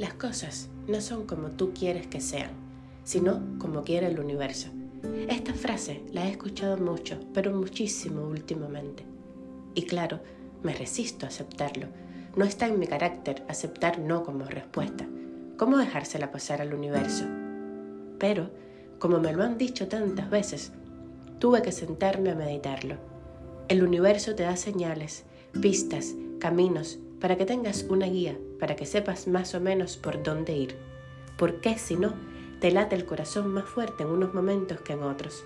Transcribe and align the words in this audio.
Las 0.00 0.14
cosas 0.14 0.70
no 0.88 1.02
son 1.02 1.26
como 1.26 1.48
tú 1.48 1.72
quieres 1.78 2.06
que 2.06 2.22
sean, 2.22 2.52
sino 3.04 3.42
como 3.58 3.84
quiere 3.84 4.06
el 4.06 4.18
universo. 4.18 4.68
Esta 5.28 5.52
frase 5.52 6.00
la 6.10 6.26
he 6.26 6.30
escuchado 6.30 6.78
mucho, 6.78 7.20
pero 7.34 7.52
muchísimo 7.52 8.22
últimamente. 8.22 9.04
Y 9.74 9.82
claro, 9.82 10.20
me 10.62 10.72
resisto 10.72 11.26
a 11.26 11.28
aceptarlo. 11.28 11.88
No 12.34 12.46
está 12.46 12.66
en 12.66 12.78
mi 12.78 12.86
carácter 12.86 13.44
aceptar 13.46 13.98
no 13.98 14.24
como 14.24 14.46
respuesta. 14.46 15.06
¿Cómo 15.58 15.76
dejársela 15.76 16.32
pasar 16.32 16.62
al 16.62 16.72
universo? 16.72 17.26
Pero, 18.18 18.48
como 18.98 19.20
me 19.20 19.34
lo 19.34 19.42
han 19.42 19.58
dicho 19.58 19.86
tantas 19.86 20.30
veces, 20.30 20.72
tuve 21.38 21.60
que 21.60 21.72
sentarme 21.72 22.30
a 22.30 22.34
meditarlo. 22.34 22.96
El 23.68 23.82
universo 23.82 24.34
te 24.34 24.44
da 24.44 24.56
señales, 24.56 25.26
pistas, 25.60 26.14
caminos, 26.38 26.98
para 27.20 27.36
que 27.36 27.46
tengas 27.46 27.84
una 27.88 28.06
guía, 28.06 28.38
para 28.58 28.76
que 28.76 28.86
sepas 28.86 29.28
más 29.28 29.54
o 29.54 29.60
menos 29.60 29.96
por 29.96 30.22
dónde 30.22 30.56
ir. 30.56 30.76
¿Por 31.36 31.60
qué 31.60 31.78
si 31.78 31.96
no 31.96 32.14
te 32.60 32.70
late 32.70 32.96
el 32.96 33.04
corazón 33.04 33.48
más 33.48 33.64
fuerte 33.64 34.02
en 34.02 34.10
unos 34.10 34.34
momentos 34.34 34.80
que 34.80 34.94
en 34.94 35.02
otros? 35.02 35.44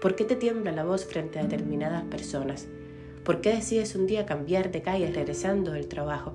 ¿Por 0.00 0.14
qué 0.14 0.24
te 0.24 0.36
tiembla 0.36 0.72
la 0.72 0.84
voz 0.84 1.04
frente 1.04 1.38
a 1.38 1.42
determinadas 1.42 2.04
personas? 2.04 2.68
¿Por 3.24 3.40
qué 3.40 3.50
decides 3.50 3.94
un 3.94 4.06
día 4.06 4.26
cambiar 4.26 4.70
de 4.70 4.82
calle 4.82 5.10
regresando 5.10 5.72
del 5.72 5.88
trabajo? 5.88 6.34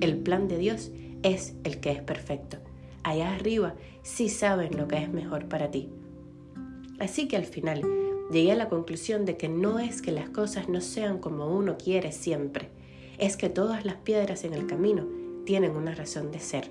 El 0.00 0.18
plan 0.18 0.48
de 0.48 0.58
Dios 0.58 0.90
es 1.22 1.54
el 1.64 1.80
que 1.80 1.90
es 1.90 2.00
perfecto. 2.00 2.58
Allá 3.02 3.34
arriba 3.34 3.74
sí 4.02 4.28
saben 4.28 4.76
lo 4.76 4.88
que 4.88 4.98
es 4.98 5.08
mejor 5.08 5.46
para 5.46 5.70
ti. 5.70 5.90
Así 6.98 7.28
que 7.28 7.36
al 7.36 7.44
final 7.44 7.82
llegué 8.30 8.52
a 8.52 8.56
la 8.56 8.68
conclusión 8.68 9.24
de 9.24 9.36
que 9.36 9.48
no 9.48 9.78
es 9.78 10.00
que 10.00 10.12
las 10.12 10.28
cosas 10.30 10.68
no 10.68 10.80
sean 10.80 11.18
como 11.18 11.48
uno 11.48 11.76
quiere 11.76 12.12
siempre, 12.12 12.70
es 13.18 13.36
que 13.36 13.48
todas 13.48 13.84
las 13.84 13.96
piedras 13.96 14.44
en 14.44 14.54
el 14.54 14.66
camino 14.66 15.06
tienen 15.44 15.76
una 15.76 15.94
razón 15.94 16.30
de 16.30 16.40
ser. 16.40 16.70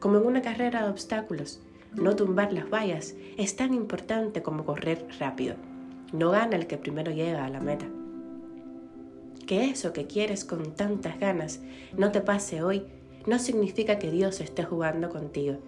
Como 0.00 0.18
en 0.18 0.26
una 0.26 0.42
carrera 0.42 0.84
de 0.84 0.90
obstáculos, 0.90 1.60
no 1.94 2.16
tumbar 2.16 2.52
las 2.52 2.70
vallas 2.70 3.14
es 3.36 3.56
tan 3.56 3.74
importante 3.74 4.42
como 4.42 4.64
correr 4.64 5.06
rápido. 5.18 5.56
No 6.12 6.30
gana 6.30 6.56
el 6.56 6.66
que 6.66 6.78
primero 6.78 7.12
llega 7.12 7.44
a 7.44 7.50
la 7.50 7.60
meta. 7.60 7.86
Que 9.46 9.66
eso 9.66 9.92
que 9.92 10.06
quieres 10.06 10.44
con 10.44 10.74
tantas 10.74 11.18
ganas 11.18 11.60
no 11.96 12.12
te 12.12 12.20
pase 12.20 12.62
hoy 12.62 12.86
no 13.26 13.38
significa 13.38 13.98
que 13.98 14.10
Dios 14.10 14.40
esté 14.40 14.64
jugando 14.64 15.10
contigo. 15.10 15.58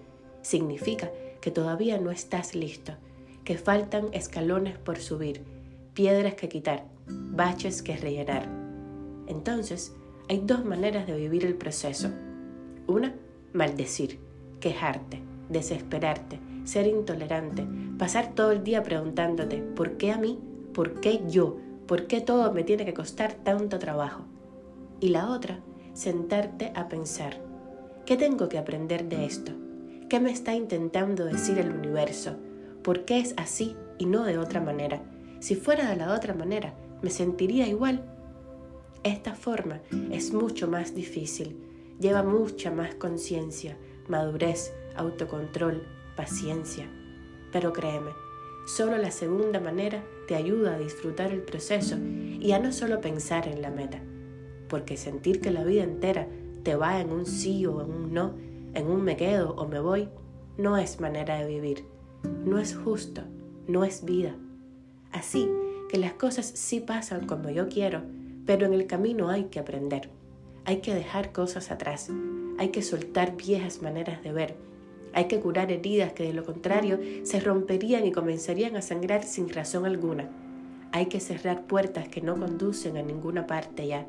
Significa 0.42 1.10
que 1.40 1.50
todavía 1.50 1.98
no 1.98 2.10
estás 2.10 2.54
listo, 2.54 2.92
que 3.44 3.58
faltan 3.58 4.08
escalones 4.12 4.78
por 4.78 4.98
subir, 4.98 5.42
piedras 5.92 6.34
que 6.34 6.48
quitar, 6.48 6.86
baches 7.06 7.82
que 7.82 7.96
rellenar. 7.96 8.48
Entonces, 9.26 9.94
hay 10.28 10.42
dos 10.44 10.64
maneras 10.64 11.06
de 11.06 11.16
vivir 11.16 11.44
el 11.44 11.54
proceso. 11.54 12.08
Una, 12.86 13.14
maldecir, 13.52 14.18
quejarte, 14.60 15.20
desesperarte, 15.48 16.40
ser 16.64 16.86
intolerante, 16.86 17.66
pasar 17.98 18.34
todo 18.34 18.52
el 18.52 18.64
día 18.64 18.82
preguntándote, 18.82 19.58
¿por 19.58 19.96
qué 19.96 20.12
a 20.12 20.18
mí? 20.18 20.38
¿Por 20.72 21.00
qué 21.00 21.22
yo? 21.28 21.58
¿Por 21.86 22.06
qué 22.06 22.20
todo 22.20 22.52
me 22.52 22.64
tiene 22.64 22.84
que 22.84 22.94
costar 22.94 23.34
tanto 23.34 23.78
trabajo? 23.78 24.24
Y 25.00 25.08
la 25.08 25.30
otra, 25.30 25.60
sentarte 25.92 26.72
a 26.74 26.88
pensar, 26.88 27.38
¿qué 28.06 28.16
tengo 28.16 28.48
que 28.48 28.58
aprender 28.58 29.08
de 29.08 29.26
esto? 29.26 29.52
¿Qué 30.08 30.20
me 30.20 30.30
está 30.30 30.54
intentando 30.54 31.26
decir 31.26 31.58
el 31.58 31.70
universo? 31.70 32.36
¿Por 32.82 33.04
qué 33.04 33.18
es 33.18 33.34
así 33.36 33.76
y 33.98 34.06
no 34.06 34.24
de 34.24 34.38
otra 34.38 34.60
manera? 34.60 35.02
Si 35.40 35.54
fuera 35.54 35.90
de 35.90 35.96
la 35.96 36.14
otra 36.14 36.32
manera, 36.32 36.74
¿me 37.02 37.10
sentiría 37.10 37.66
igual? 37.66 38.02
Esta 39.04 39.34
forma 39.34 39.82
es 40.10 40.32
mucho 40.32 40.66
más 40.66 40.94
difícil, 40.94 41.58
lleva 42.00 42.22
mucha 42.22 42.70
más 42.70 42.94
conciencia, 42.94 43.76
madurez, 44.08 44.72
autocontrol, 44.96 45.82
paciencia. 46.16 46.88
Pero 47.52 47.74
créeme, 47.74 48.12
solo 48.66 48.96
la 48.96 49.10
segunda 49.10 49.60
manera 49.60 50.02
te 50.26 50.36
ayuda 50.36 50.74
a 50.74 50.78
disfrutar 50.78 51.32
el 51.32 51.42
proceso 51.42 51.98
y 51.98 52.52
a 52.52 52.58
no 52.58 52.72
solo 52.72 53.02
pensar 53.02 53.46
en 53.46 53.60
la 53.60 53.70
meta, 53.70 54.00
porque 54.70 54.96
sentir 54.96 55.42
que 55.42 55.50
la 55.50 55.64
vida 55.64 55.84
entera 55.84 56.26
te 56.62 56.74
va 56.74 56.98
en 56.98 57.12
un 57.12 57.26
sí 57.26 57.66
o 57.66 57.82
en 57.82 57.90
un 57.90 58.14
no, 58.14 58.34
en 58.72 58.86
un 58.86 59.04
me 59.04 59.18
quedo 59.18 59.54
o 59.56 59.68
me 59.68 59.80
voy, 59.80 60.08
no 60.56 60.78
es 60.78 60.98
manera 60.98 61.38
de 61.38 61.46
vivir, 61.46 61.84
no 62.46 62.58
es 62.58 62.74
justo, 62.74 63.20
no 63.68 63.84
es 63.84 64.02
vida. 64.02 64.34
Así 65.12 65.46
que 65.90 65.98
las 65.98 66.14
cosas 66.14 66.46
sí 66.46 66.80
pasan 66.80 67.26
como 67.26 67.50
yo 67.50 67.68
quiero, 67.68 68.02
pero 68.46 68.66
en 68.66 68.74
el 68.74 68.86
camino 68.86 69.28
hay 69.28 69.44
que 69.44 69.60
aprender, 69.60 70.10
hay 70.64 70.78
que 70.78 70.94
dejar 70.94 71.32
cosas 71.32 71.70
atrás, 71.70 72.10
hay 72.58 72.68
que 72.68 72.82
soltar 72.82 73.36
viejas 73.36 73.82
maneras 73.82 74.22
de 74.22 74.32
ver, 74.32 74.56
hay 75.14 75.26
que 75.26 75.38
curar 75.38 75.70
heridas 75.70 76.12
que 76.12 76.24
de 76.24 76.32
lo 76.32 76.44
contrario 76.44 76.98
se 77.22 77.38
romperían 77.38 78.04
y 78.04 78.12
comenzarían 78.12 78.74
a 78.76 78.82
sangrar 78.82 79.22
sin 79.22 79.48
razón 79.48 79.86
alguna. 79.86 80.28
Hay 80.90 81.06
que 81.06 81.20
cerrar 81.20 81.66
puertas 81.66 82.08
que 82.08 82.20
no 82.20 82.36
conducen 82.36 82.96
a 82.96 83.02
ninguna 83.02 83.46
parte 83.46 83.86
ya. 83.86 84.06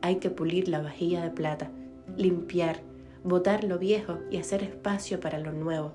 Hay 0.00 0.16
que 0.16 0.30
pulir 0.30 0.68
la 0.68 0.80
vajilla 0.80 1.24
de 1.24 1.30
plata, 1.30 1.70
limpiar, 2.16 2.82
botar 3.24 3.64
lo 3.64 3.78
viejo 3.78 4.18
y 4.30 4.36
hacer 4.36 4.62
espacio 4.62 5.18
para 5.18 5.38
lo 5.40 5.52
nuevo. 5.52 5.92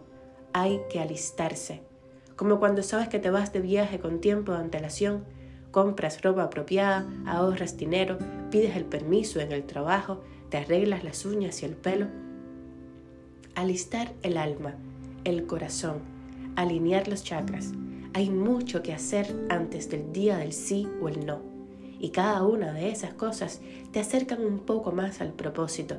Hay 0.51 0.81
que 0.89 0.99
alistarse. 0.99 1.81
Como 2.35 2.59
cuando 2.59 2.83
sabes 2.83 3.07
que 3.07 3.19
te 3.19 3.29
vas 3.29 3.53
de 3.53 3.61
viaje 3.61 3.99
con 3.99 4.19
tiempo 4.19 4.51
de 4.51 4.59
antelación, 4.59 5.23
compras 5.71 6.21
ropa 6.21 6.43
apropiada, 6.43 7.07
ahorras 7.25 7.77
dinero, 7.77 8.17
pides 8.49 8.75
el 8.75 8.85
permiso 8.85 9.39
en 9.39 9.51
el 9.51 9.63
trabajo, 9.63 10.21
te 10.49 10.57
arreglas 10.57 11.03
las 11.03 11.25
uñas 11.25 11.61
y 11.61 11.65
el 11.65 11.75
pelo. 11.75 12.07
Alistar 13.55 14.13
el 14.23 14.37
alma, 14.37 14.75
el 15.23 15.45
corazón, 15.45 15.99
alinear 16.55 17.07
los 17.07 17.23
chakras. 17.23 17.71
Hay 18.13 18.29
mucho 18.29 18.81
que 18.81 18.93
hacer 18.93 19.47
antes 19.49 19.89
del 19.89 20.11
día 20.11 20.37
del 20.37 20.53
sí 20.53 20.87
o 21.01 21.09
el 21.09 21.25
no. 21.25 21.41
Y 21.99 22.09
cada 22.09 22.43
una 22.43 22.71
de 22.73 22.89
esas 22.89 23.13
cosas 23.13 23.61
te 23.91 23.99
acercan 23.99 24.43
un 24.43 24.59
poco 24.59 24.91
más 24.91 25.21
al 25.21 25.33
propósito. 25.33 25.97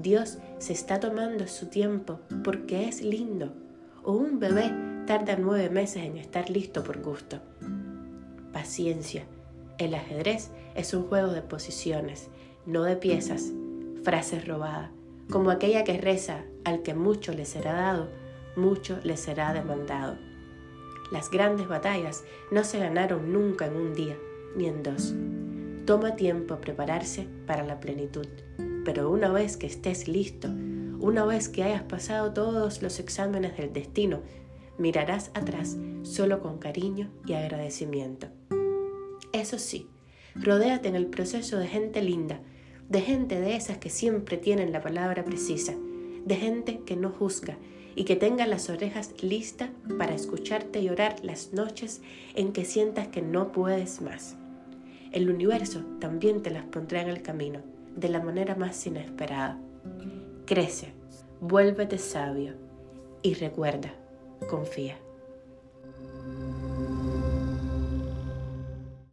Dios 0.00 0.38
se 0.58 0.72
está 0.72 1.00
tomando 1.00 1.46
su 1.46 1.66
tiempo 1.66 2.20
porque 2.42 2.88
es 2.88 3.02
lindo. 3.02 3.52
O 4.02 4.12
un 4.12 4.38
bebé 4.38 4.72
tarda 5.06 5.36
nueve 5.36 5.68
meses 5.70 6.04
en 6.04 6.16
estar 6.16 6.48
listo 6.50 6.82
por 6.82 7.02
gusto 7.02 7.40
paciencia. 8.58 9.24
El 9.78 9.94
ajedrez 9.94 10.50
es 10.74 10.92
un 10.92 11.04
juego 11.04 11.28
de 11.28 11.42
posiciones, 11.42 12.28
no 12.66 12.82
de 12.82 12.96
piezas, 12.96 13.52
frases 14.02 14.48
robadas, 14.48 14.90
como 15.30 15.52
aquella 15.52 15.84
que 15.84 16.00
reza, 16.00 16.42
al 16.64 16.82
que 16.82 16.92
mucho 16.92 17.32
le 17.32 17.44
será 17.44 17.72
dado, 17.74 18.08
mucho 18.56 18.98
le 19.04 19.16
será 19.16 19.52
demandado. 19.52 20.18
Las 21.12 21.30
grandes 21.30 21.68
batallas 21.68 22.24
no 22.50 22.64
se 22.64 22.80
ganaron 22.80 23.32
nunca 23.32 23.66
en 23.66 23.76
un 23.76 23.94
día, 23.94 24.16
ni 24.56 24.66
en 24.66 24.82
dos. 24.82 25.14
Toma 25.86 26.16
tiempo 26.16 26.56
prepararse 26.56 27.28
para 27.46 27.64
la 27.64 27.78
plenitud, 27.78 28.26
pero 28.84 29.08
una 29.08 29.30
vez 29.30 29.56
que 29.56 29.68
estés 29.68 30.08
listo, 30.08 30.48
una 30.98 31.24
vez 31.24 31.48
que 31.48 31.62
hayas 31.62 31.84
pasado 31.84 32.32
todos 32.32 32.82
los 32.82 32.98
exámenes 32.98 33.56
del 33.56 33.72
destino, 33.72 34.18
mirarás 34.78 35.30
atrás 35.34 35.76
solo 36.02 36.40
con 36.40 36.58
cariño 36.58 37.08
y 37.24 37.34
agradecimiento. 37.34 38.26
Eso 39.32 39.58
sí, 39.58 39.86
rodéate 40.34 40.88
en 40.88 40.96
el 40.96 41.06
proceso 41.06 41.58
de 41.58 41.68
gente 41.68 42.02
linda, 42.02 42.40
de 42.88 43.00
gente 43.00 43.40
de 43.40 43.56
esas 43.56 43.78
que 43.78 43.90
siempre 43.90 44.36
tienen 44.36 44.72
la 44.72 44.80
palabra 44.80 45.24
precisa, 45.24 45.74
de 46.24 46.36
gente 46.36 46.80
que 46.86 46.96
no 46.96 47.10
juzga 47.10 47.58
y 47.94 48.04
que 48.04 48.16
tenga 48.16 48.46
las 48.46 48.70
orejas 48.70 49.12
listas 49.22 49.70
para 49.98 50.14
escucharte 50.14 50.82
llorar 50.82 51.16
las 51.22 51.52
noches 51.52 52.00
en 52.34 52.52
que 52.52 52.64
sientas 52.64 53.08
que 53.08 53.22
no 53.22 53.52
puedes 53.52 54.00
más. 54.00 54.36
El 55.12 55.30
universo 55.30 55.84
también 56.00 56.42
te 56.42 56.50
las 56.50 56.64
pondrá 56.64 57.02
en 57.02 57.08
el 57.08 57.22
camino, 57.22 57.60
de 57.96 58.08
la 58.08 58.20
manera 58.20 58.54
más 58.54 58.86
inesperada. 58.86 59.58
Crece, 60.46 60.92
vuélvete 61.40 61.98
sabio 61.98 62.54
y 63.22 63.34
recuerda, 63.34 63.92
confía. 64.48 64.96